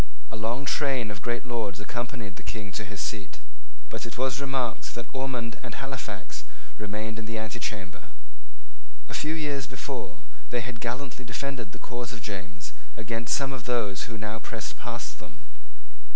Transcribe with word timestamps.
A 0.31 0.35
long 0.35 0.65
train 0.65 1.11
of 1.11 1.21
great 1.21 1.45
lords 1.45 1.79
accompanied 1.79 2.35
the 2.35 2.41
King 2.41 2.71
to 2.71 2.83
his 2.89 2.97
seat. 2.99 3.37
But 3.87 4.03
it 4.03 4.17
was 4.17 4.41
remarked 4.41 4.95
that 4.95 5.05
Ormond 5.13 5.59
and 5.61 5.75
Halifax 5.77 6.41
remained 6.79 7.19
in 7.21 7.25
the 7.29 7.37
antechamber. 7.37 8.05
A 9.07 9.13
few 9.13 9.35
years 9.37 9.67
before 9.69 10.23
they 10.49 10.61
had 10.65 10.81
gallantly 10.81 11.23
defended 11.23 11.69
the 11.71 11.77
cause 11.77 12.09
of 12.13 12.23
James 12.25 12.73
against 12.97 13.37
some 13.37 13.53
of 13.53 13.65
those 13.69 14.05
who 14.09 14.17
now 14.17 14.39
pressed 14.41 14.73
past 14.75 15.19
them. 15.21 15.45